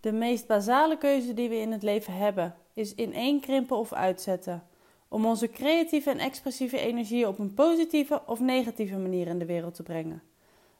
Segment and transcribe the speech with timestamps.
[0.00, 4.62] De meest basale keuze die we in het leven hebben is ineenkrimpen of uitzetten.
[5.08, 9.74] Om onze creatieve en expressieve energie op een positieve of negatieve manier in de wereld
[9.74, 10.22] te brengen.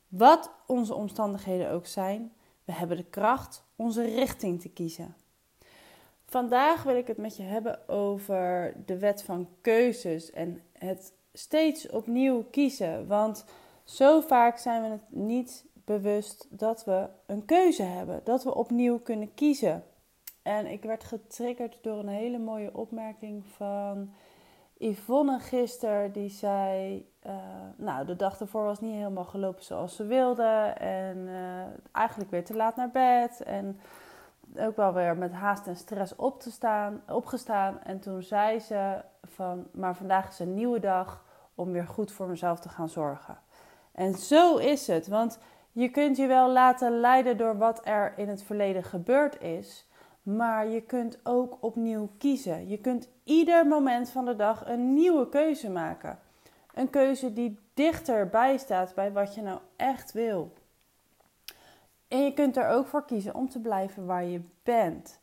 [0.08, 2.32] Wat onze omstandigheden ook zijn,
[2.64, 5.14] we hebben de kracht onze richting te kiezen.
[6.26, 11.88] Vandaag wil ik het met je hebben over de wet van keuzes en het steeds
[11.88, 13.06] opnieuw kiezen.
[13.06, 13.44] Want
[13.84, 18.98] zo vaak zijn we het niet bewust dat we een keuze hebben, dat we opnieuw
[18.98, 19.84] kunnen kiezen.
[20.42, 24.12] En ik werd getriggerd door een hele mooie opmerking van
[24.78, 26.12] Yvonne gisteren.
[26.12, 27.32] Die zei, uh,
[27.76, 30.74] nou de dag ervoor was niet helemaal gelopen zoals ze wilde.
[30.78, 33.42] En uh, eigenlijk weer te laat naar bed.
[33.42, 33.80] En
[34.58, 37.82] ook wel weer met haast en stress op te staan, opgestaan.
[37.82, 41.24] En toen zei ze van, maar vandaag is een nieuwe dag
[41.54, 43.38] om weer goed voor mezelf te gaan zorgen.
[43.92, 45.38] En zo is het, want
[45.72, 49.86] je kunt je wel laten leiden door wat er in het verleden gebeurd is,
[50.22, 52.68] maar je kunt ook opnieuw kiezen.
[52.68, 56.18] Je kunt ieder moment van de dag een nieuwe keuze maken.
[56.74, 60.52] Een keuze die dichterbij staat bij wat je nou echt wil.
[62.08, 65.18] En je kunt er ook voor kiezen om te blijven waar je bent.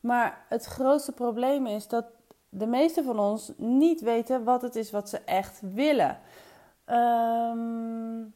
[0.00, 2.04] Maar het grootste probleem is dat
[2.48, 6.18] de meeste van ons niet weten wat het is wat ze echt willen.
[6.86, 8.34] Um,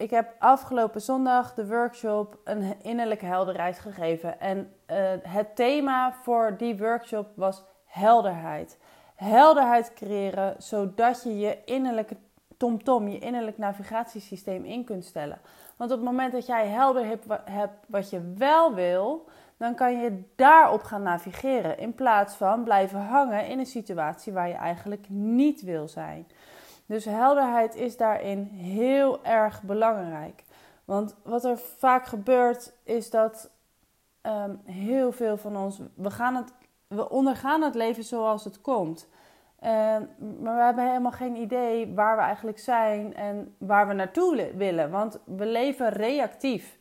[0.00, 4.40] ik heb afgelopen zondag de workshop een innerlijke helderheid gegeven.
[4.40, 8.78] En uh, het thema voor die workshop was helderheid.
[9.14, 12.16] Helderheid creëren zodat je je innerlijke
[12.56, 15.38] TomTom, je innerlijk navigatiesysteem in kunt stellen.
[15.76, 20.22] Want op het moment dat jij helder hebt wat je wel wil, dan kan je
[20.36, 21.78] daarop gaan navigeren.
[21.78, 26.26] In plaats van blijven hangen in een situatie waar je eigenlijk niet wil zijn.
[26.90, 30.44] Dus helderheid is daarin heel erg belangrijk.
[30.84, 33.50] Want wat er vaak gebeurt is dat
[34.22, 36.52] um, heel veel van ons, we, gaan het,
[36.86, 39.08] we ondergaan het leven zoals het komt.
[40.18, 44.90] Maar we hebben helemaal geen idee waar we eigenlijk zijn en waar we naartoe willen.
[44.90, 46.78] Want we leven reactief.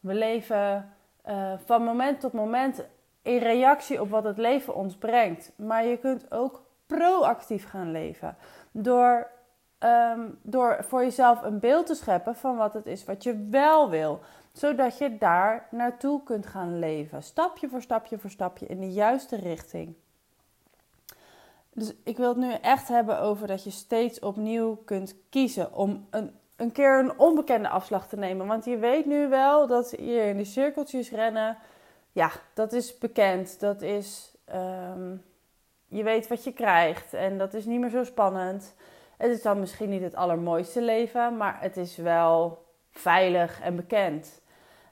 [0.00, 0.92] We leven
[1.28, 2.84] uh, van moment tot moment
[3.22, 5.52] in reactie op wat het leven ons brengt.
[5.56, 8.36] Maar je kunt ook proactief gaan leven.
[8.72, 9.38] Door
[9.84, 13.90] um, door voor jezelf een beeld te scheppen van wat het is wat je wel
[13.90, 14.20] wil.
[14.52, 17.22] Zodat je daar naartoe kunt gaan leven.
[17.22, 19.94] Stapje voor stapje voor stapje in de juiste richting.
[21.72, 26.06] Dus ik wil het nu echt hebben over dat je steeds opnieuw kunt kiezen om
[26.10, 28.46] een, een keer een onbekende afslag te nemen.
[28.46, 31.56] Want je weet nu wel dat hier in de cirkeltjes rennen,
[32.12, 33.60] ja, dat is bekend.
[33.60, 35.24] Dat is, um,
[35.86, 38.74] je weet wat je krijgt en dat is niet meer zo spannend.
[39.20, 44.40] Het is dan misschien niet het allermooiste leven, maar het is wel veilig en bekend.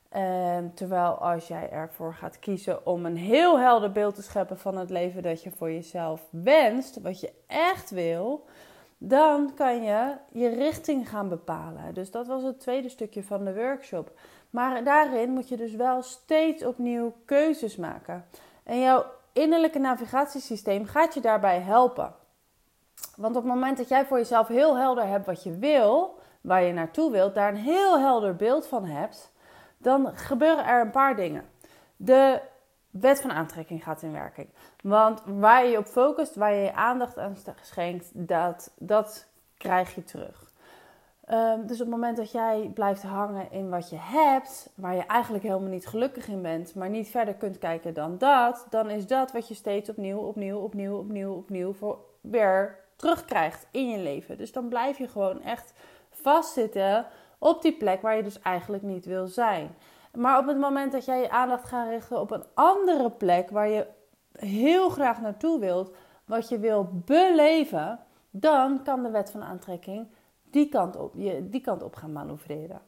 [0.09, 4.77] En terwijl als jij ervoor gaat kiezen om een heel helder beeld te scheppen van
[4.77, 8.45] het leven dat je voor jezelf wenst, wat je echt wil,
[8.99, 11.95] dan kan je je richting gaan bepalen.
[11.95, 14.19] Dus dat was het tweede stukje van de workshop.
[14.51, 18.25] Maar daarin moet je dus wel steeds opnieuw keuzes maken.
[18.63, 22.15] En jouw innerlijke navigatiesysteem gaat je daarbij helpen.
[23.19, 26.63] Want op het moment dat jij voor jezelf heel helder hebt wat je wil, waar
[26.63, 29.33] je naartoe wilt, daar een heel helder beeld van hebt,
[29.79, 31.45] dan gebeuren er een paar dingen.
[31.97, 32.41] De
[32.91, 34.49] wet van aantrekking gaat in werking.
[34.83, 39.95] Want waar je je op focust, waar je je aandacht aan schenkt, dat, dat krijg
[39.95, 40.53] je terug.
[41.31, 45.07] Um, dus op het moment dat jij blijft hangen in wat je hebt, waar je
[45.07, 49.07] eigenlijk helemaal niet gelukkig in bent, maar niet verder kunt kijken dan dat, dan is
[49.07, 54.39] dat wat je steeds opnieuw, opnieuw, opnieuw, opnieuw, opnieuw voor weer terugkrijgt in je leven.
[54.39, 55.73] Dus dan blijf je gewoon echt
[56.11, 57.07] vastzitten
[57.39, 59.77] op die plek waar je dus eigenlijk niet wil zijn.
[60.15, 63.69] Maar op het moment dat jij je aandacht gaat richten op een andere plek waar
[63.69, 63.87] je
[64.33, 65.93] heel graag naartoe wilt,
[66.25, 67.99] wat je wil beleven,
[68.31, 70.09] dan kan de wet van aantrekking
[70.43, 72.81] die kant op, je, die kant op gaan manoeuvreren.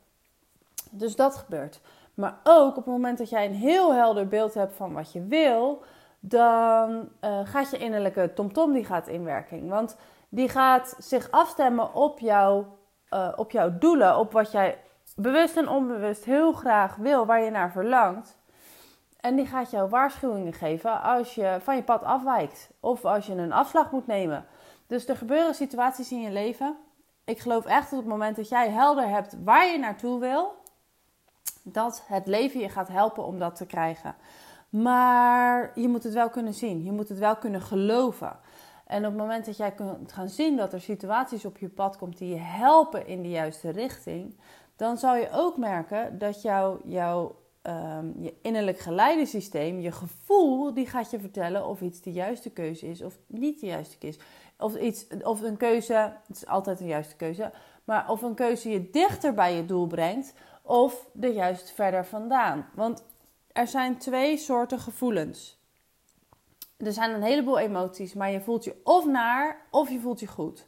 [0.90, 1.80] Dus dat gebeurt.
[2.14, 5.24] Maar ook op het moment dat jij een heel helder beeld hebt van wat je
[5.24, 5.82] wil,
[6.20, 9.68] dan uh, gaat je innerlijke tomtom die gaat in werking.
[9.68, 9.96] Want
[10.28, 12.64] die gaat zich afstemmen op, jou,
[13.10, 14.78] uh, op jouw doelen, op wat jij
[15.16, 18.38] bewust en onbewust heel graag wil, waar je naar verlangt.
[19.20, 23.32] En die gaat jou waarschuwingen geven als je van je pad afwijkt of als je
[23.32, 24.46] een afslag moet nemen.
[24.86, 26.76] Dus er gebeuren situaties in je leven.
[27.24, 30.54] Ik geloof echt dat op het moment dat jij helder hebt waar je naartoe wil,
[31.62, 34.14] dat het leven je gaat helpen om dat te krijgen.
[34.70, 36.84] Maar je moet het wel kunnen zien.
[36.84, 38.38] Je moet het wel kunnen geloven.
[38.90, 41.96] En op het moment dat jij kunt gaan zien dat er situaties op je pad
[41.96, 44.36] komt die je helpen in de juiste richting,
[44.76, 50.86] dan zal je ook merken dat jouw, jouw ehm, je innerlijk geleidensysteem, je gevoel, die
[50.86, 54.24] gaat je vertellen of iets de juiste keuze is of niet de juiste keuze is.
[54.58, 55.94] Of, iets, of een keuze,
[56.26, 57.52] het is altijd een juiste keuze,
[57.84, 62.66] maar of een keuze je dichter bij je doel brengt of er juist verder vandaan.
[62.74, 63.04] Want
[63.52, 65.58] er zijn twee soorten gevoelens.
[66.76, 70.26] Er zijn een heleboel emoties, maar je voelt je of naar of je voelt je
[70.26, 70.66] goed.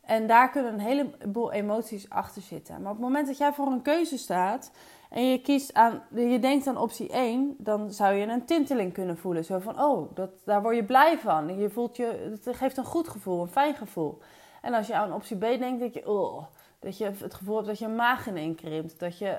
[0.00, 2.82] En daar kunnen een heleboel emoties achter zitten.
[2.82, 4.70] Maar op het moment dat jij voor een keuze staat
[5.10, 9.18] en je kiest aan, je denkt aan optie 1, dan zou je een tinteling kunnen
[9.18, 9.44] voelen.
[9.44, 11.58] Zo van, oh, dat, daar word je blij van.
[11.58, 14.18] Je voelt je, het geeft een goed gevoel, een fijn gevoel.
[14.62, 16.42] En als je aan optie B denkt, denk je, oh,
[16.78, 19.38] dat je het gevoel hebt dat je maag ineens Dat je,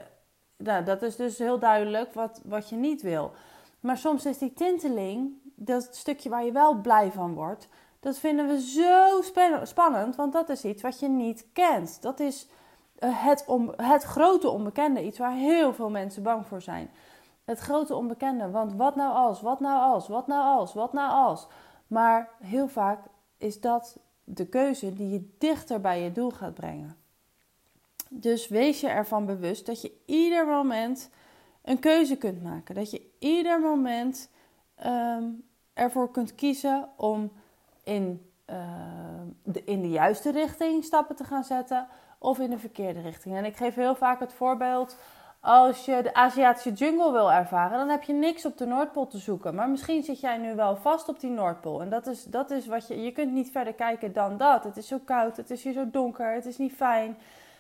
[0.64, 3.32] nou, dat is dus heel duidelijk wat, wat je niet wil.
[3.80, 7.68] Maar soms is die tinteling, dat stukje waar je wel blij van wordt,
[8.00, 9.22] dat vinden we zo
[9.64, 12.02] spannend, want dat is iets wat je niet kent.
[12.02, 12.48] Dat is
[13.00, 13.46] eh, het,
[13.76, 16.90] het grote onbekende, iets waar heel veel mensen bang voor zijn.
[17.46, 21.12] Het grote onbekende, want wat nou als, wat nou als, wat nou als, wat nou
[21.12, 21.48] als.
[21.88, 23.00] Maar heel vaak
[23.38, 26.99] is dat de keuze die je dichter bij je doel gaat brengen.
[28.10, 31.10] Dus wees je ervan bewust dat je ieder moment
[31.64, 32.76] een keuze kunt maken.
[32.76, 34.30] Dat je ieder moment
[34.76, 35.24] ehm,
[35.74, 37.32] ervoor kunt kiezen om
[37.84, 38.56] in, uh,
[39.44, 43.36] de, in de juiste richting stappen te gaan zetten of in de verkeerde richting.
[43.36, 44.98] En ik geef heel vaak het voorbeeld.
[45.42, 49.18] Als je de Aziatische jungle wil ervaren, dan heb je niks op de Noordpool te
[49.18, 49.56] zoeken.
[49.56, 51.82] Maar misschien zit jij nu wel vast op die Noordpool.
[51.82, 53.02] En dat is, dat is wat je.
[53.02, 54.64] Je kunt niet verder kijken dan dat.
[54.64, 57.18] Het is zo koud, het is hier zo donker, het is niet fijn.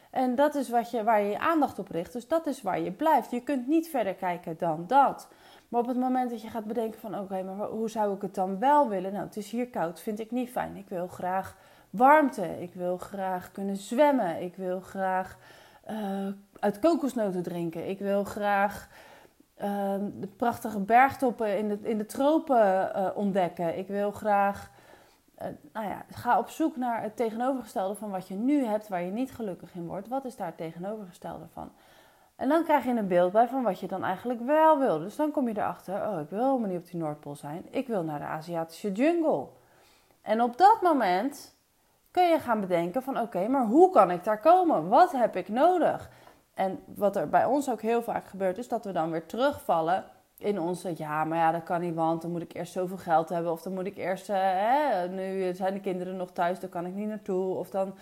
[0.10, 2.14] En dat is wat je, waar je je aandacht op richt.
[2.14, 3.32] Dus dat is waar je blijft.
[3.32, 5.28] Je kunt niet verder kijken dan dat.
[5.68, 8.36] Maar op het moment dat je gaat bedenken van oké, maar hoe zou ik het
[8.36, 9.14] dan wel willen?
[9.14, 10.76] Nou, het is hier koud, vind ik niet fijn.
[10.76, 11.56] Ik wil graag
[11.90, 12.62] warmte.
[12.62, 14.42] Ik wil graag kunnen zwemmen.
[14.42, 15.38] Ik wil graag
[15.90, 16.28] uh,
[16.60, 17.90] uit kokosnoten drinken.
[17.90, 18.88] Ik wil graag
[19.62, 23.78] uh, de prachtige bergtoppen in de, in de tropen uh, ontdekken.
[23.78, 24.72] Ik wil graag
[25.42, 29.02] uh, nou ja, ga op zoek naar het tegenovergestelde van wat je nu hebt, waar
[29.02, 30.08] je niet gelukkig in wordt.
[30.08, 31.72] Wat is daar het tegenovergestelde van?
[32.36, 35.00] En dan krijg je een beeld bij van wat je dan eigenlijk wel wil.
[35.00, 37.66] Dus dan kom je erachter, oh, ik wil helemaal niet op die Noordpool zijn.
[37.70, 39.48] Ik wil naar de Aziatische jungle.
[40.22, 41.56] En op dat moment
[42.12, 44.88] kun je gaan bedenken van, oké, maar hoe kan ik daar komen?
[44.88, 46.10] Wat heb ik nodig?
[46.54, 50.04] En wat er bij ons ook heel vaak gebeurt, is dat we dan weer terugvallen
[50.40, 53.30] in onze, ja, maar ja, dat kan niet, want dan moet ik eerst zoveel geld
[53.30, 53.52] hebben.
[53.52, 56.94] Of dan moet ik eerst, hè, nu zijn de kinderen nog thuis, dan kan ik
[56.94, 57.56] niet naartoe.
[57.56, 57.96] Of dan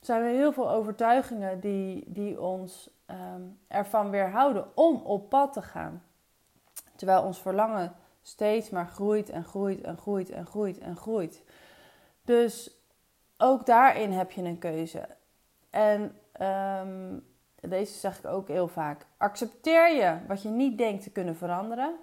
[0.00, 5.62] zijn er heel veel overtuigingen die, die ons um, ervan weerhouden om op pad te
[5.62, 6.02] gaan.
[6.96, 7.92] Terwijl ons verlangen
[8.22, 11.42] steeds maar groeit en groeit en groeit en groeit en groeit.
[12.24, 12.70] Dus
[13.36, 15.08] ook daarin heb je een keuze.
[15.70, 16.16] En
[16.80, 17.26] um,
[17.60, 19.06] deze zeg ik ook heel vaak.
[19.16, 21.94] Accepteer je wat je niet denkt te kunnen veranderen,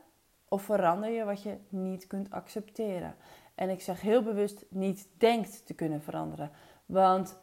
[0.49, 3.15] of verander je wat je niet kunt accepteren.
[3.55, 6.51] En ik zeg heel bewust niet denkt te kunnen veranderen,
[6.85, 7.39] want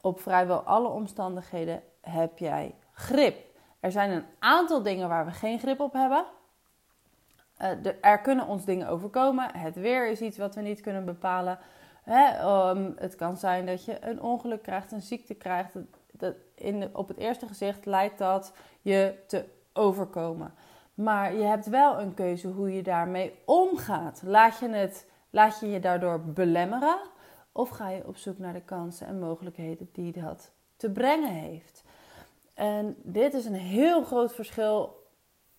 [0.00, 3.44] op vrijwel alle omstandigheden heb jij grip.
[3.80, 6.24] Er zijn een aantal dingen waar we geen grip op hebben.
[7.62, 9.56] Uh, er kunnen ons dingen overkomen.
[9.56, 11.58] Het weer is iets wat we niet kunnen bepalen.
[12.96, 15.74] Het kan zijn dat je een ongeluk krijgt, een ziekte krijgt
[16.12, 20.54] dat in, op het eerste gezicht lijkt dat je te overkomen.
[20.94, 24.22] Maar je hebt wel een keuze hoe je daarmee omgaat.
[24.24, 26.98] Laat je, het, laat je je daardoor belemmeren
[27.52, 31.84] of ga je op zoek naar de kansen en mogelijkheden die dat te brengen heeft?
[32.54, 35.04] En dit is een heel groot verschil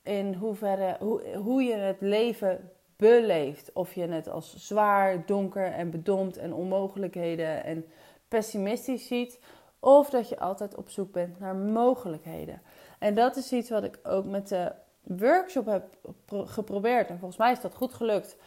[0.03, 3.73] in hoeverre, hoe, hoe je het leven beleeft.
[3.73, 7.85] Of je het als zwaar, donker en bedompt en onmogelijkheden en
[8.27, 9.39] pessimistisch ziet
[9.79, 12.61] of dat je altijd op zoek bent naar mogelijkheden.
[12.99, 15.83] En dat is iets wat ik ook met de workshop heb
[16.27, 17.09] geprobeerd.
[17.09, 18.37] En volgens mij is dat goed gelukt.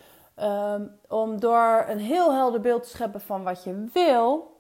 [0.43, 4.59] Um, om door een heel helder beeld te scheppen van wat je wil.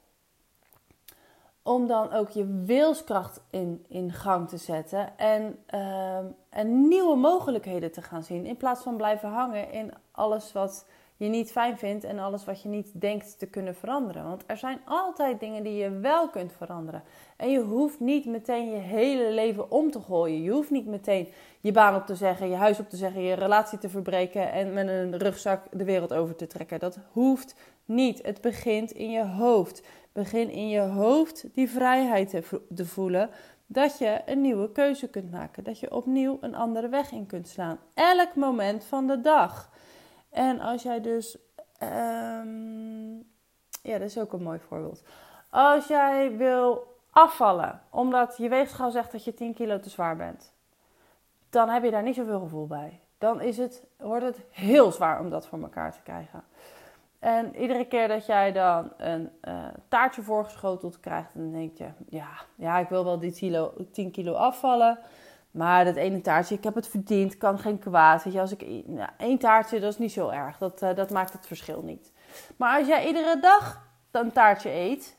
[1.62, 5.18] Om dan ook je wilskracht in, in gang te zetten.
[5.18, 8.46] En, um, en nieuwe mogelijkheden te gaan zien.
[8.46, 10.86] In plaats van blijven hangen in alles wat
[11.24, 14.24] je niet fijn vindt en alles wat je niet denkt te kunnen veranderen.
[14.24, 17.02] Want er zijn altijd dingen die je wel kunt veranderen.
[17.36, 20.42] En je hoeft niet meteen je hele leven om te gooien.
[20.42, 21.28] Je hoeft niet meteen
[21.60, 24.72] je baan op te zeggen, je huis op te zeggen, je relatie te verbreken en
[24.72, 26.78] met een rugzak de wereld over te trekken.
[26.78, 28.22] Dat hoeft niet.
[28.22, 29.82] Het begint in je hoofd.
[30.12, 32.30] Begin in je hoofd die vrijheid
[32.74, 33.30] te, voelen
[33.66, 35.64] dat je een nieuwe keuze kunt maken.
[35.64, 37.78] Dat je opnieuw een andere weg in kunt slaan.
[37.94, 39.70] Elk moment van de dag.
[40.30, 41.38] En als jij dus.
[41.82, 43.28] Um,
[43.82, 45.02] ja, dat is ook een mooi voorbeeld.
[45.50, 50.52] Als jij wil afvallen, omdat je weegschaal zegt dat je 10 kilo te zwaar bent.
[51.50, 53.00] dan heb je daar niet zoveel gevoel bij.
[53.18, 56.44] Dan is het, wordt het heel zwaar om dat voor elkaar te krijgen.
[57.18, 62.28] En iedere keer dat jij dan een uh, taartje voorgeschoteld krijgt, dan denk je: ja,
[62.54, 64.98] ja, ik wil wel die kilo, 10 kilo afvallen.
[65.50, 68.24] Maar dat ene taartje, ik heb het verdiend, kan geen kwaad.
[68.24, 70.58] Weet je, als ik nou, één taartje, dat is niet zo erg.
[70.58, 72.12] Dat, uh, dat maakt het verschil niet.
[72.56, 75.18] Maar als jij iedere dag een taartje eet,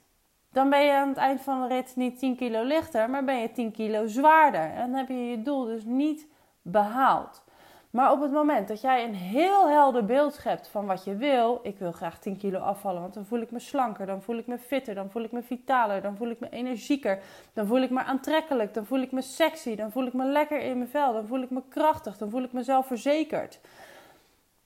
[0.52, 3.42] dan ben je aan het eind van de rit niet 10 kilo lichter, maar ben
[3.42, 4.72] je 10 kilo zwaarder.
[4.72, 6.28] En dan heb je je doel dus niet
[6.62, 7.44] behaald.
[7.92, 11.60] Maar op het moment dat jij een heel helder beeld schept van wat je wil,
[11.64, 14.48] ik wil graag 10 kilo afvallen, want dan voel ik me slanker, dan voel ik
[14.48, 17.20] me fitter, dan voel ik me vitaler, dan voel ik me energieker,
[17.54, 20.60] dan voel ik me aantrekkelijk, dan voel ik me sexy, dan voel ik me lekker
[20.60, 23.60] in mijn vel, dan voel ik me krachtig, dan voel ik me zelfverzekerd.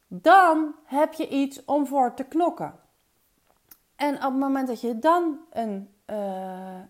[0.07, 2.73] Dan heb je iets om voor te knokken.
[3.95, 6.17] En op het moment dat je dan een, uh,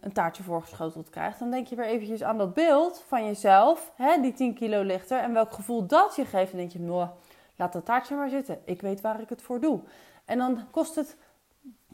[0.02, 4.22] een taartje voorgeschoteld krijgt, dan denk je weer eventjes aan dat beeld van jezelf, hè,
[4.22, 6.52] die 10 kilo lichter, en welk gevoel dat je geeft.
[6.52, 7.08] En denk je, nou,
[7.56, 8.60] laat dat taartje maar zitten.
[8.66, 9.80] Ik weet waar ik het voor doe.
[10.26, 11.18] En dan kost het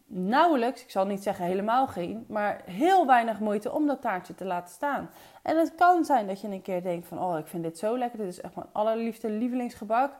[0.05, 4.45] nauwelijks, ik zal niet zeggen helemaal geen, maar heel weinig moeite om dat taartje te
[4.45, 5.09] laten staan.
[5.41, 7.97] En het kan zijn dat je een keer denkt van, oh, ik vind dit zo
[7.97, 10.13] lekker, dit is echt mijn allerliefste lievelingsgebak.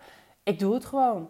[0.44, 1.30] Ik doe het gewoon.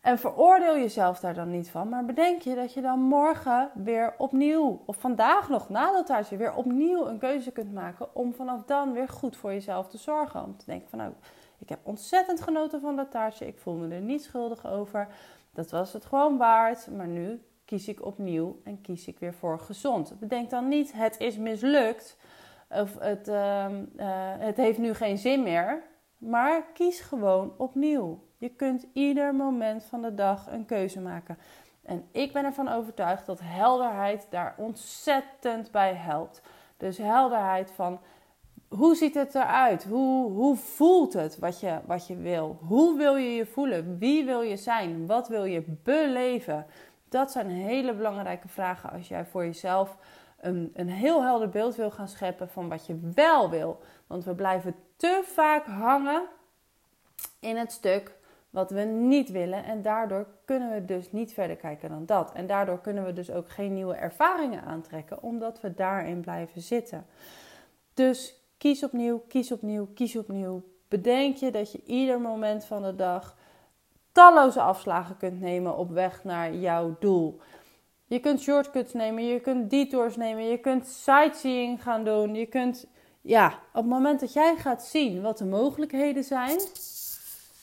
[0.00, 4.14] En veroordeel jezelf daar dan niet van, maar bedenk je dat je dan morgen weer
[4.18, 8.64] opnieuw, of vandaag nog na dat taartje, weer opnieuw een keuze kunt maken om vanaf
[8.64, 10.44] dan weer goed voor jezelf te zorgen.
[10.44, 11.12] Om te denken van nou,
[11.58, 15.08] ik heb ontzettend genoten van dat taartje, ik voel me er niet schuldig over.
[15.52, 19.58] Dat was het gewoon waard, maar nu kies ik opnieuw en kies ik weer voor
[19.58, 20.18] gezond.
[20.18, 22.16] Bedenk dan niet, het is mislukt
[22.68, 23.66] of het, uh,
[23.96, 24.06] uh,
[24.38, 25.82] het heeft nu geen zin meer,
[26.18, 28.28] maar kies gewoon opnieuw.
[28.40, 31.38] Je kunt ieder moment van de dag een keuze maken.
[31.82, 36.42] En ik ben ervan overtuigd dat helderheid daar ontzettend bij helpt.
[36.76, 38.00] Dus helderheid van
[38.68, 39.84] hoe ziet het eruit?
[39.84, 42.58] Hoe, hoe voelt het wat je, wat je wil?
[42.66, 43.98] Hoe wil je je voelen?
[43.98, 45.06] Wie wil je zijn?
[45.06, 46.66] Wat wil je beleven?
[47.08, 49.96] Dat zijn hele belangrijke vragen als jij voor jezelf
[50.40, 53.80] een, een heel helder beeld wil gaan scheppen van wat je wel wil.
[54.06, 56.22] Want we blijven te vaak hangen
[57.40, 58.18] in het stuk
[58.50, 59.64] wat we niet willen.
[59.64, 62.32] En daardoor kunnen we dus niet verder kijken dan dat.
[62.32, 67.06] En daardoor kunnen we dus ook geen nieuwe ervaringen aantrekken, omdat we daarin blijven zitten.
[67.94, 70.62] Dus kies opnieuw, kies opnieuw, kies opnieuw.
[70.88, 73.36] Bedenk je dat je ieder moment van de dag
[74.12, 77.40] talloze afslagen kunt nemen op weg naar jouw doel.
[78.06, 82.34] Je kunt shortcuts nemen, je kunt detours nemen, je kunt sightseeing gaan doen.
[82.34, 82.86] Je kunt,
[83.20, 86.58] ja, op het moment dat jij gaat zien wat de mogelijkheden zijn,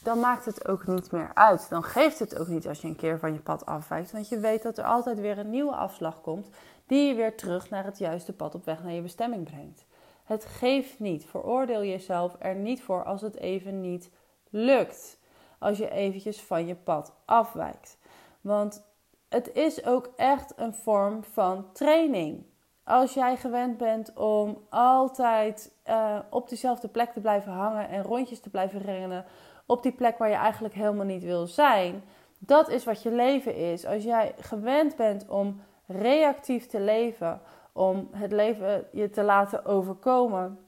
[0.03, 1.69] dan maakt het ook niet meer uit.
[1.69, 4.11] Dan geeft het ook niet als je een keer van je pad afwijkt.
[4.11, 6.49] Want je weet dat er altijd weer een nieuwe afslag komt
[6.85, 9.85] die je weer terug naar het juiste pad op weg naar je bestemming brengt.
[10.23, 11.25] Het geeft niet.
[11.25, 14.09] Veroordeel jezelf er niet voor als het even niet
[14.49, 15.19] lukt.
[15.59, 17.97] Als je eventjes van je pad afwijkt.
[18.41, 18.83] Want
[19.29, 22.45] het is ook echt een vorm van training.
[22.83, 28.39] Als jij gewend bent om altijd uh, op dezelfde plek te blijven hangen en rondjes
[28.39, 29.25] te blijven rennen,
[29.65, 32.03] op die plek waar je eigenlijk helemaal niet wil zijn.
[32.39, 33.85] Dat is wat je leven is.
[33.85, 37.41] Als jij gewend bent om reactief te leven,
[37.71, 40.59] om het leven je te laten overkomen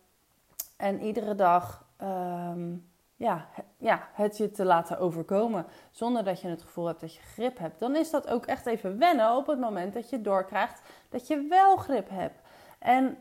[0.78, 2.76] en iedere dag ehm,
[3.20, 3.48] ja,
[3.78, 7.58] ja, het je te laten overkomen zonder dat je het gevoel hebt dat je grip
[7.58, 11.28] hebt, dan is dat ook echt even wennen op het moment dat je doorkrijgt dat
[11.28, 12.42] je wel grip hebt.
[12.80, 13.18] En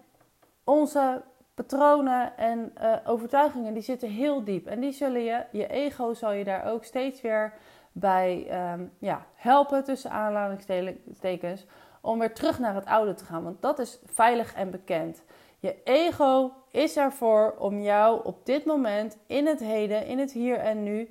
[0.65, 1.23] onze
[1.59, 4.67] patronen en uh, overtuigingen die zitten heel diep.
[4.67, 7.53] En die zullen je, je ego zal je daar ook steeds weer
[7.93, 11.67] bij um, ja, helpen tussen aanhalingstekens.
[12.01, 13.43] Om weer terug naar het oude te gaan.
[13.43, 15.23] Want dat is veilig en bekend.
[15.59, 20.59] Je ego is ervoor om jou op dit moment, in het heden, in het hier
[20.59, 21.11] en nu,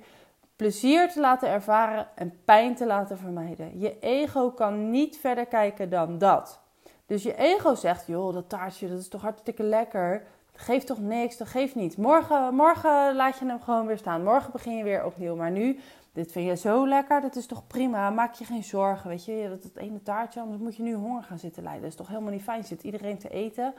[0.56, 3.78] plezier te laten ervaren en pijn te laten vermijden.
[3.78, 6.60] Je ego kan niet verder kijken dan dat.
[7.06, 10.26] Dus je ego zegt, joh, dat taartje, dat is toch hartstikke lekker
[10.60, 11.96] geeft toch niks, dat geeft niet.
[11.96, 14.24] Morgen, morgen laat je hem gewoon weer staan.
[14.24, 15.36] Morgen begin je weer opnieuw.
[15.36, 15.78] Maar nu,
[16.12, 18.10] dit vind je zo lekker, dat is toch prima.
[18.10, 19.46] Maak je geen zorgen, weet je.
[19.48, 21.82] Dat het ene taartje, anders moet je nu honger gaan zitten lijden.
[21.82, 22.64] Dat is toch helemaal niet fijn.
[22.64, 23.74] Zit iedereen te eten,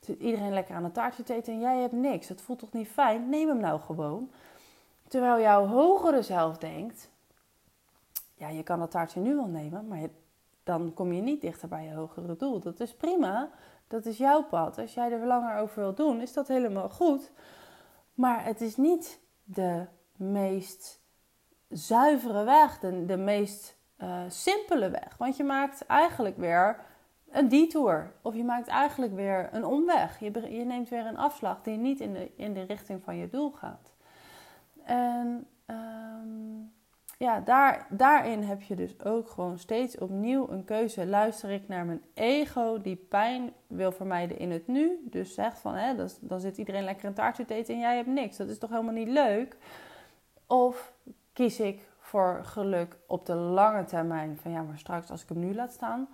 [0.00, 2.26] zit iedereen lekker aan het taartje te eten en jij hebt niks.
[2.26, 3.28] Dat voelt toch niet fijn?
[3.28, 4.30] Neem hem nou gewoon.
[5.08, 7.10] Terwijl jouw hogere zelf denkt,
[8.34, 9.98] ja, je kan dat taartje nu wel nemen, maar
[10.62, 12.60] dan kom je niet dichter bij je hogere doel.
[12.60, 13.50] Dat is prima.
[13.88, 14.78] Dat is jouw pad.
[14.78, 17.30] Als jij er langer over wilt doen, is dat helemaal goed.
[18.14, 21.00] Maar het is niet de meest
[21.68, 25.16] zuivere weg, de, de meest uh, simpele weg.
[25.18, 26.80] Want je maakt eigenlijk weer
[27.30, 28.12] een detour.
[28.22, 30.20] Of je maakt eigenlijk weer een omweg.
[30.20, 33.28] Je, je neemt weer een afslag die niet in de, in de richting van je
[33.28, 33.92] doel gaat.
[34.84, 36.60] En ehm,
[37.18, 41.06] ja, daar, daarin heb je dus ook gewoon steeds opnieuw een keuze.
[41.06, 44.98] Luister ik naar mijn ego die pijn wil vermijden in het nu.
[45.10, 47.96] Dus zegt van, hè, dan, dan zit iedereen lekker een taartje te eten en jij
[47.96, 48.36] hebt niks.
[48.36, 49.56] Dat is toch helemaal niet leuk?
[50.46, 50.92] Of
[51.32, 54.38] kies ik voor geluk op de lange termijn.
[54.38, 56.08] Van ja, maar straks als ik hem nu laat staan.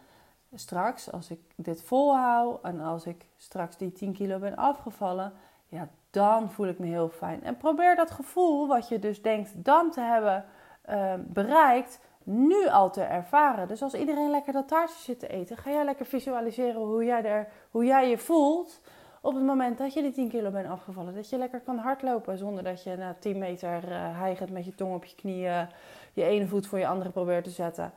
[0.54, 5.32] Straks als ik dit volhoud en als ik straks die 10 kilo ben afgevallen.
[5.68, 7.42] Ja, dan voel ik me heel fijn.
[7.42, 10.44] En probeer dat gevoel wat je dus denkt dan te hebben
[10.84, 13.68] Ehm, bereikt, nu al te ervaren.
[13.68, 17.24] Dus als iedereen lekker dat taartje zit te eten, ga jij lekker visualiseren hoe jij,
[17.24, 18.80] er, hoe jij je voelt
[19.20, 21.14] op het moment dat je die 10 kilo bent afgevallen.
[21.14, 24.74] Dat je lekker kan hardlopen zonder dat je na 10 meter uh, hijgend met je
[24.74, 25.68] tong op je knieën
[26.12, 27.92] je ene voet voor je andere probeert te zetten.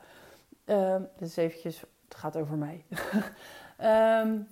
[0.64, 2.84] Um, dit is eventjes, het gaat over mij.
[4.22, 4.48] um,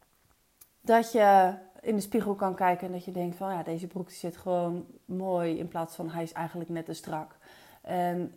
[0.80, 4.10] dat je in de spiegel kan kijken en dat je denkt van ja, deze broek
[4.10, 7.35] zit gewoon mooi in plaats van hij is eigenlijk net te strak.
[7.86, 8.34] En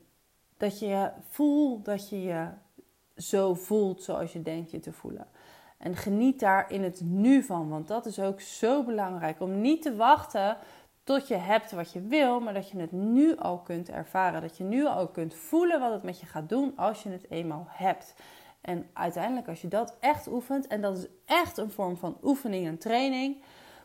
[0.57, 2.47] dat je voelt dat je je
[3.15, 5.27] zo voelt zoals je denkt je te voelen.
[5.77, 9.39] En geniet daar in het nu van, want dat is ook zo belangrijk.
[9.41, 10.57] Om niet te wachten
[11.03, 14.41] tot je hebt wat je wil, maar dat je het nu al kunt ervaren.
[14.41, 17.29] Dat je nu al kunt voelen wat het met je gaat doen als je het
[17.29, 18.15] eenmaal hebt.
[18.61, 22.67] En uiteindelijk, als je dat echt oefent, en dat is echt een vorm van oefening
[22.67, 23.41] en training,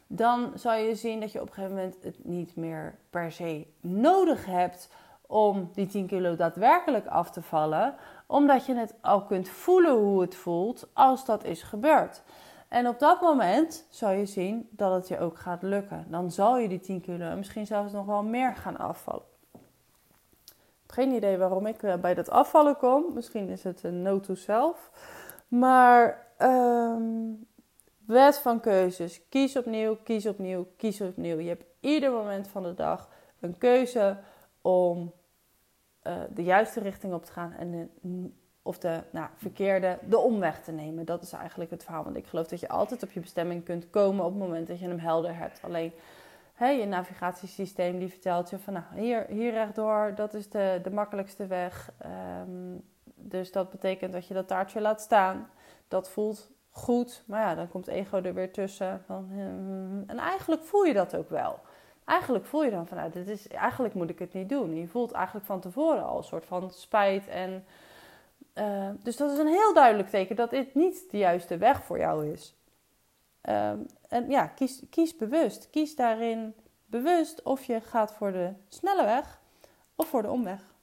[0.07, 3.67] dan zal je zien dat je op een gegeven moment het niet meer per se
[3.81, 4.89] nodig hebt
[5.35, 7.95] om die 10 kilo daadwerkelijk af te vallen,
[8.27, 12.23] omdat je het al kunt voelen hoe het voelt als dat is gebeurd.
[12.69, 16.07] En op dat moment zal je zien dat het je ook gaat lukken.
[16.09, 19.23] Dan zal je die 10 kilo en misschien zelfs nog wel meer gaan afvallen.
[20.87, 23.05] Geen idee waarom ik eh, bij dat afvallen kom.
[23.15, 24.91] Misschien is het een no to self.
[25.49, 27.47] Maar um,
[28.07, 29.29] wet van keuzes.
[29.29, 31.39] Kies opnieuw, kies opnieuw, kies opnieuw.
[31.39, 33.09] Je hebt ieder moment van de dag
[33.41, 34.17] een keuze
[34.63, 35.13] om
[36.07, 37.91] uh, de juiste richting op te gaan en
[38.63, 41.05] of de nou, verkeerde, de omweg te nemen.
[41.05, 42.05] Dat is eigenlijk het verhaal.
[42.05, 44.79] Want ik geloof dat je altijd op je bestemming kunt komen op het moment dat
[44.79, 45.61] je hem helder hebt.
[45.63, 45.93] Alleen
[46.55, 50.91] hè, je navigatiesysteem die vertelt je van nou, hier, hier rechtdoor, dat is de, de
[50.91, 51.93] makkelijkste weg.
[52.47, 52.83] Um,
[53.15, 55.49] dus dat betekent dat je dat taartje laat staan.
[55.89, 59.03] Dat voelt goed, maar ja, dan komt ego er weer tussen.
[59.07, 61.61] Van, hmm, en eigenlijk voel je dat ook wel
[62.05, 64.77] eigenlijk voel je dan van, nou, dit is, eigenlijk moet ik het niet doen.
[64.77, 67.29] Je voelt eigenlijk van tevoren al een soort van spijt.
[67.29, 67.65] En,
[68.55, 71.99] uh, dus dat is een heel duidelijk teken dat dit niet de juiste weg voor
[71.99, 72.55] jou is.
[73.49, 73.71] Uh,
[74.09, 75.71] en ja, kies, kies bewust.
[75.71, 76.55] Kies daarin
[76.87, 79.41] bewust of je gaat voor de snelle weg
[79.95, 80.75] of voor de omweg.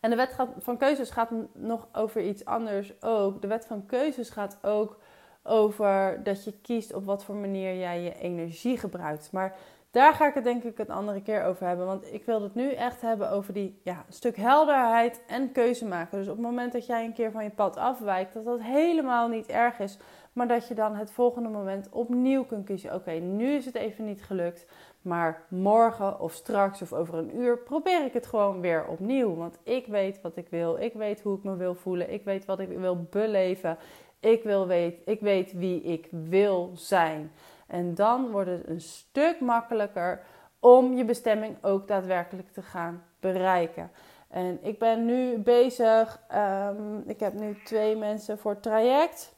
[0.00, 3.42] En de wet van keuzes gaat nog over iets anders ook.
[3.42, 4.98] De wet van keuzes gaat ook
[5.46, 9.32] over dat je kiest op wat voor manier jij je energie gebruikt.
[9.32, 9.56] Maar
[9.96, 11.86] daar ga ik het denk ik een andere keer over hebben.
[11.86, 16.18] Want ik wil het nu echt hebben over die ja, stuk helderheid en keuze maken.
[16.18, 19.28] Dus op het moment dat jij een keer van je pad afwijkt, dat dat helemaal
[19.28, 19.98] niet erg is.
[20.32, 22.94] Maar dat je dan het volgende moment opnieuw kunt kiezen.
[22.94, 24.66] Oké, nu is het even niet gelukt.
[25.02, 29.34] Maar morgen of straks of over een uur probeer ik het gewoon weer opnieuw.
[29.34, 30.76] Want ik weet wat ik wil.
[30.80, 32.12] Ik weet hoe ik me wil voelen.
[32.12, 33.78] Ik weet wat ik wil beleven.
[34.26, 37.32] Ik, wil weet, ik weet wie ik wil zijn.
[37.66, 40.20] En dan wordt het een stuk makkelijker
[40.60, 43.90] om je bestemming ook daadwerkelijk te gaan bereiken.
[44.28, 46.20] En ik ben nu bezig.
[46.34, 49.34] Um, ik heb nu twee mensen voor het traject.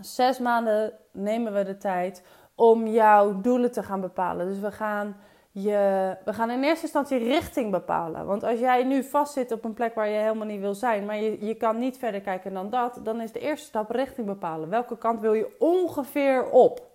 [0.00, 2.24] Zes maanden nemen we de tijd
[2.54, 4.46] om jouw doelen te gaan bepalen.
[4.46, 5.16] Dus we gaan
[5.52, 8.26] je, we gaan in eerste instantie richting bepalen.
[8.26, 11.16] Want als jij nu vastzit op een plek waar je helemaal niet wil zijn, maar
[11.16, 14.68] je, je kan niet verder kijken dan dat, dan is de eerste stap richting bepalen.
[14.68, 16.88] Welke kant wil je ongeveer op?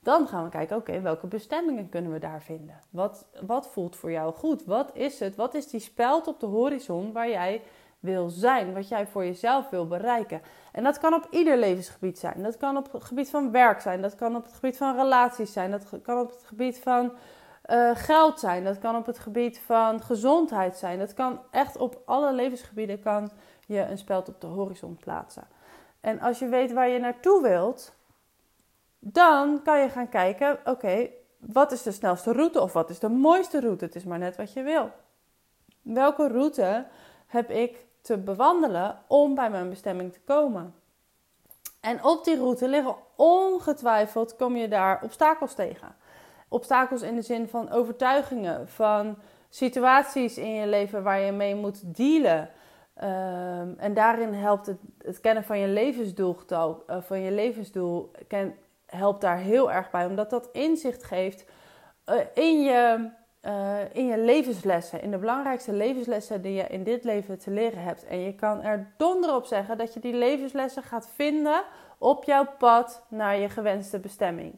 [0.00, 2.80] Dan gaan we kijken, oké, welke bestemmingen kunnen we daar vinden?
[2.90, 4.64] Wat, wat voelt voor jou goed?
[4.64, 5.36] Wat is het?
[5.36, 7.62] Wat is die speld op de horizon waar jij
[8.00, 8.74] wil zijn?
[8.74, 10.42] Wat jij voor jezelf wil bereiken?
[10.72, 12.42] En dat kan op ieder levensgebied zijn.
[12.42, 14.02] Dat kan op het gebied van werk zijn.
[14.02, 15.70] Dat kan op het gebied van relaties zijn.
[15.70, 17.12] Dat kan op het gebied van
[17.70, 18.64] uh, geld zijn.
[18.64, 20.98] Dat kan op het gebied van gezondheid zijn.
[20.98, 23.30] Dat kan echt op alle levensgebieden kan
[23.66, 25.48] je een speld op de horizon plaatsen.
[26.00, 27.94] En als je weet waar je naartoe wilt,
[28.98, 33.08] dan kan je gaan kijken: oké, wat is de snelste route of wat is de
[33.08, 33.84] mooiste route?
[33.84, 34.90] Het is maar net wat je wil.
[35.82, 36.86] Welke route
[37.26, 40.74] heb ik te bewandelen om bij mijn bestemming te komen?
[41.80, 45.96] En op die route liggen ongetwijfeld kom je daar obstakels tegen.
[46.52, 49.16] Obstakels in de zin van overtuigingen, van
[49.48, 52.50] situaties in je leven waar je mee moet dealen.
[52.94, 58.10] Ehm, en daarin helpt het, het kennen van je levensdoel, uh, van je levensdoel
[58.86, 60.06] helpt daar heel erg bij.
[60.06, 61.44] Omdat dat inzicht geeft
[62.06, 63.10] uh, in, je,
[63.42, 65.02] uh, in je levenslessen.
[65.02, 68.06] In de belangrijkste levenslessen die je in dit leven te leren hebt.
[68.06, 71.62] En je kan er donder op zeggen dat je die levenslessen gaat vinden
[71.98, 74.54] op jouw pad naar je gewenste bestemming.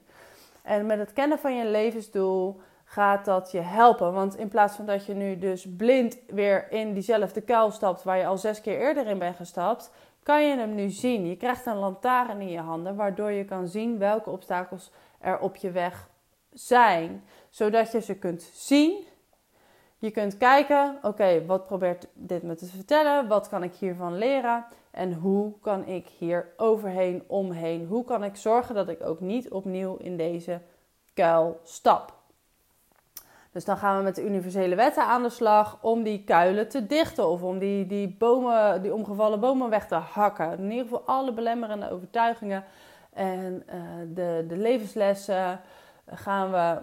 [0.65, 4.13] En met het kennen van je levensdoel gaat dat je helpen.
[4.13, 8.19] Want in plaats van dat je nu dus blind weer in diezelfde kuil stapt waar
[8.19, 9.91] je al zes keer eerder in bent gestapt,
[10.23, 11.27] kan je hem nu zien.
[11.27, 15.57] Je krijgt een lantaarn in je handen, waardoor je kan zien welke obstakels er op
[15.57, 16.09] je weg
[16.53, 17.25] zijn.
[17.51, 19.05] Zodat je ze kunt zien.
[19.99, 23.29] Je kunt kijken, oké, wat probeert dit me te vertellen?
[23.29, 24.65] Wat kan ik hiervan leren?
[24.95, 27.87] En hoe kan ik hier overheen, omheen?
[27.87, 30.61] Hoe kan ik zorgen dat ik ook niet opnieuw in deze
[31.15, 32.15] kuil stap?
[33.53, 36.87] Dus dan gaan we met de universele wetten aan de slag om die kuilen te
[36.87, 40.59] dichten of om die, die, bomen, die omgevallen bomen weg te hakken.
[40.59, 42.65] In ieder geval alle belemmerende overtuigingen
[43.13, 43.83] en uh,
[44.15, 45.61] de, de levenslessen
[46.07, 46.83] gaan we.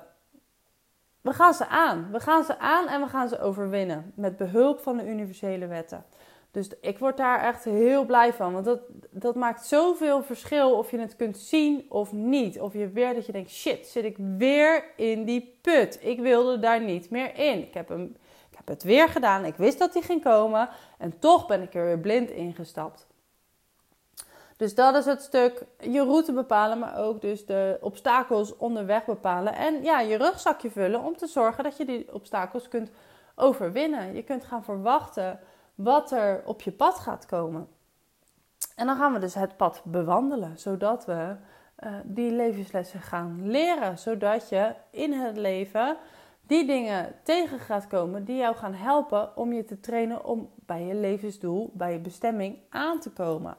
[1.21, 2.11] We gaan ze aan.
[2.11, 6.03] We gaan ze aan en we gaan ze overwinnen met behulp van de universele wetten.
[6.51, 8.53] Dus ik word daar echt heel blij van.
[8.53, 12.59] Want dat, dat maakt zoveel verschil of je het kunt zien of niet.
[12.59, 15.99] Of je weer dat je denkt, shit, zit ik weer in die put.
[16.01, 17.59] Ik wilde daar niet meer in.
[17.59, 18.15] Ik heb, hem,
[18.49, 19.45] ik heb het weer gedaan.
[19.45, 20.69] Ik wist dat hij ging komen.
[20.97, 23.07] En toch ben ik er weer blind ingestapt.
[24.57, 29.55] Dus dat is het stuk je route bepalen, maar ook dus de obstakels onderweg bepalen.
[29.55, 32.91] En ja, je rugzakje vullen om te zorgen dat je die obstakels kunt
[33.35, 34.15] overwinnen.
[34.15, 35.39] Je kunt gaan verwachten
[35.83, 37.67] wat er op je pad gaat komen.
[38.75, 41.35] En dan gaan we dus het pad bewandelen, zodat we
[41.83, 43.97] uh, die levenslessen gaan leren.
[43.97, 45.97] Zodat je in het leven
[46.41, 50.85] die dingen tegen gaat komen die jou gaan helpen om je te trainen om bij
[50.85, 53.55] je levensdoel, bij je bestemming aan te komen.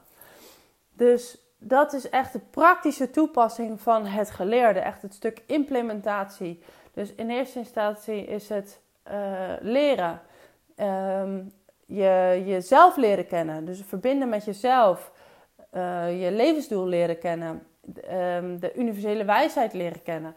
[0.93, 6.63] Dus dat is echt de praktische toepassing van het geleerde, echt het stuk implementatie.
[6.93, 8.81] Dus in eerste instantie is het
[9.11, 10.21] uh, leren.
[10.77, 11.53] Um,
[11.93, 13.65] je jezelf leren kennen.
[13.65, 15.13] Dus verbinden met jezelf.
[15.73, 17.63] Uh, je levensdoel leren kennen.
[18.37, 20.35] Um, de universele wijsheid leren kennen.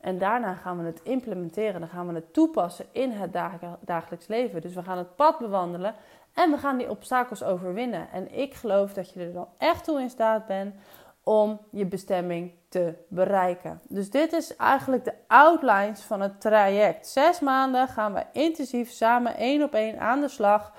[0.00, 1.80] En daarna gaan we het implementeren.
[1.80, 3.32] Dan gaan we het toepassen in het
[3.80, 4.60] dagelijks leven.
[4.60, 5.94] Dus we gaan het pad bewandelen.
[6.34, 8.08] En we gaan die obstakels overwinnen.
[8.12, 10.74] En ik geloof dat je er dan echt toe in staat bent
[11.22, 13.80] om je bestemming te bereiken.
[13.88, 17.06] Dus dit is eigenlijk de outlines van het traject.
[17.06, 20.72] Zes maanden gaan we intensief samen één op één aan de slag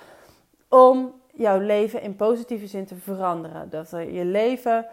[0.68, 3.70] om jouw leven in positieve zin te veranderen.
[3.70, 4.86] Dat we je leven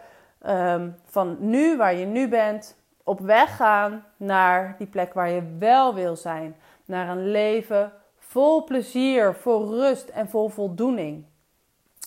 [0.46, 5.56] um, van nu, waar je nu bent, op weg gaan naar die plek waar je
[5.58, 6.56] wel wil zijn.
[6.84, 11.24] Naar een leven vol plezier, vol rust en vol voldoening.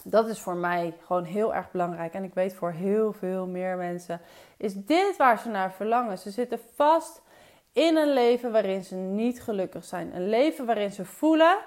[0.03, 2.13] Dat is voor mij gewoon heel erg belangrijk.
[2.13, 4.21] En ik weet voor heel veel meer mensen
[4.58, 6.17] is dit waar ze naar verlangen.
[6.17, 7.21] Ze zitten vast
[7.73, 10.15] in een leven waarin ze niet gelukkig zijn.
[10.15, 11.58] Een leven waarin ze voelen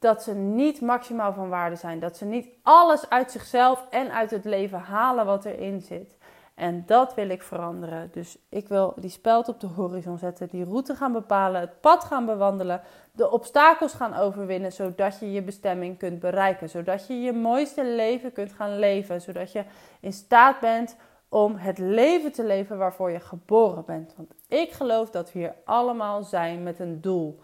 [0.00, 2.00] dat ze niet maximaal van waarde zijn.
[2.00, 6.18] Dat ze niet alles uit zichzelf en uit het leven halen wat erin zit.
[6.54, 8.08] En dat wil ik veranderen.
[8.12, 12.04] Dus ik wil die speld op de horizon zetten, die route gaan bepalen, het pad
[12.04, 12.80] gaan bewandelen,
[13.12, 16.68] de obstakels gaan overwinnen, zodat je je bestemming kunt bereiken.
[16.68, 19.20] Zodat je je mooiste leven kunt gaan leven.
[19.20, 19.64] Zodat je
[20.00, 20.96] in staat bent
[21.28, 24.14] om het leven te leven waarvoor je geboren bent.
[24.16, 27.40] Want ik geloof dat we hier allemaal zijn met een doel.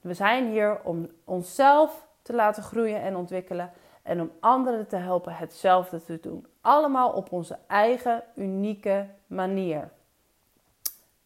[0.00, 5.34] We zijn hier om onszelf te laten groeien en ontwikkelen en om anderen te helpen
[5.34, 6.46] hetzelfde te doen.
[6.60, 9.90] Allemaal op onze eigen unieke manier.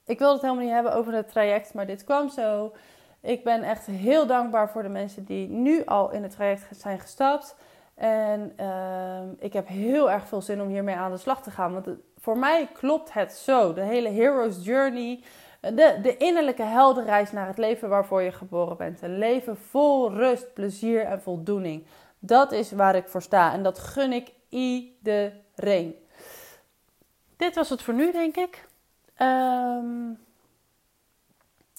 [0.05, 2.73] Ik wilde het helemaal niet hebben over het traject, maar dit kwam zo.
[3.21, 7.01] Ik ben echt heel dankbaar voor de mensen die nu al in het traject zijn
[7.01, 7.57] gestapt.
[7.95, 11.73] En uh, ik heb heel erg veel zin om hiermee aan de slag te gaan.
[11.73, 13.73] Want voor mij klopt het zo.
[13.73, 15.23] De hele Hero's Journey
[15.73, 19.03] de, de innerlijke heldenreis naar het leven waarvoor je geboren bent.
[19.03, 21.87] Een leven vol rust, plezier en voldoening.
[22.19, 25.95] Dat is waar ik voor sta en dat gun ik iedereen.
[27.37, 28.69] Dit was het voor nu, denk ik.
[29.19, 30.19] Um,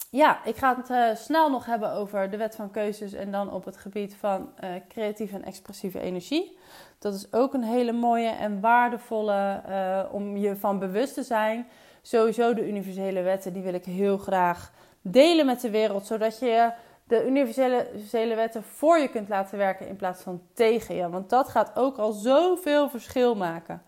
[0.10, 3.52] ja, ik ga het uh, snel nog hebben over de wet van keuzes en dan
[3.52, 6.58] op het gebied van uh, creatieve en expressieve energie.
[7.00, 11.68] Dat is ook een hele mooie en waardevolle uh, om je van bewust te zijn
[12.08, 16.06] sowieso de universele wetten, die wil ik heel graag delen met de wereld.
[16.06, 16.72] Zodat je
[17.04, 21.10] de universele, wetten voor je kunt laten werken in plaats van tegen je.
[21.10, 23.82] Want dat gaat ook al zoveel verschil maken.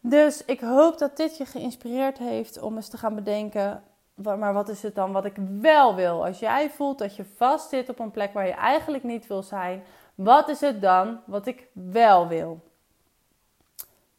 [0.00, 3.82] Dus ik hoop dat dit je geïnspireerd heeft om eens te gaan bedenken.
[4.14, 6.24] Maar wat is het dan wat ik wel wil?
[6.24, 9.42] Als jij voelt dat je vast zit op een plek waar je eigenlijk niet wil
[9.42, 9.82] zijn,
[10.14, 12.60] Wat is het dan wat ik wel wil?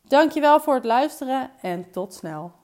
[0.02, 2.59] Dankjewel voor het luisteren en tot snel.